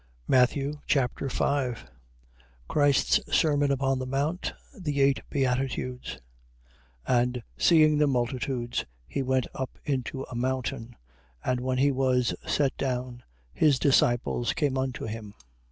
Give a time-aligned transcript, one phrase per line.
[0.27, 1.87] Matthew Chapter 5
[2.67, 4.51] Christ's sermon upon the mount.
[4.75, 6.13] The eight beatitudes.
[7.07, 7.17] 5:1.
[7.21, 10.95] And seeing the multitudes, he went up into a mountain,
[11.45, 13.21] and when he was set down,
[13.53, 15.35] his disciples came unto him.